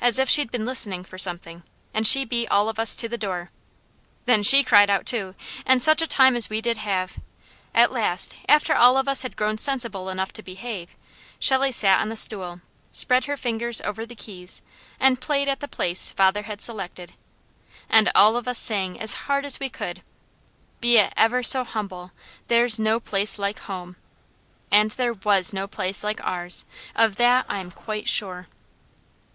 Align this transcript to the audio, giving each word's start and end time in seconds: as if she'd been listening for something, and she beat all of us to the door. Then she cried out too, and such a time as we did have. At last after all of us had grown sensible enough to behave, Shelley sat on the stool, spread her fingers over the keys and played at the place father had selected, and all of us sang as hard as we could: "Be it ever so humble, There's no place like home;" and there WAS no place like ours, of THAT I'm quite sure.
as 0.00 0.18
if 0.18 0.30
she'd 0.30 0.50
been 0.50 0.64
listening 0.64 1.04
for 1.04 1.18
something, 1.18 1.62
and 1.92 2.06
she 2.06 2.24
beat 2.24 2.48
all 2.50 2.70
of 2.70 2.78
us 2.78 2.96
to 2.96 3.06
the 3.06 3.18
door. 3.18 3.50
Then 4.24 4.42
she 4.42 4.64
cried 4.64 4.88
out 4.88 5.04
too, 5.04 5.34
and 5.66 5.82
such 5.82 6.00
a 6.00 6.06
time 6.06 6.36
as 6.36 6.48
we 6.48 6.62
did 6.62 6.78
have. 6.78 7.18
At 7.74 7.92
last 7.92 8.38
after 8.48 8.74
all 8.74 8.96
of 8.96 9.06
us 9.06 9.20
had 9.24 9.36
grown 9.36 9.58
sensible 9.58 10.08
enough 10.08 10.32
to 10.32 10.42
behave, 10.42 10.96
Shelley 11.38 11.70
sat 11.70 12.00
on 12.00 12.08
the 12.08 12.16
stool, 12.16 12.62
spread 12.92 13.24
her 13.26 13.36
fingers 13.36 13.82
over 13.82 14.06
the 14.06 14.14
keys 14.14 14.62
and 14.98 15.20
played 15.20 15.48
at 15.48 15.60
the 15.60 15.68
place 15.68 16.12
father 16.12 16.44
had 16.44 16.62
selected, 16.62 17.12
and 17.90 18.10
all 18.14 18.38
of 18.38 18.48
us 18.48 18.56
sang 18.58 18.98
as 18.98 19.28
hard 19.28 19.44
as 19.44 19.60
we 19.60 19.68
could: 19.68 20.00
"Be 20.80 20.96
it 20.96 21.12
ever 21.14 21.42
so 21.42 21.62
humble, 21.62 22.12
There's 22.46 22.78
no 22.80 22.98
place 23.00 23.38
like 23.38 23.58
home;" 23.58 23.96
and 24.70 24.92
there 24.92 25.12
WAS 25.12 25.52
no 25.52 25.66
place 25.68 26.02
like 26.02 26.22
ours, 26.24 26.64
of 26.94 27.16
THAT 27.16 27.44
I'm 27.50 27.70
quite 27.70 28.08
sure. 28.08 28.46